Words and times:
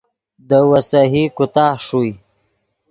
دے 0.49 0.59
ویسہی 0.69 1.23
کوتاہ 1.37 1.73
ݰوئے 1.85 2.11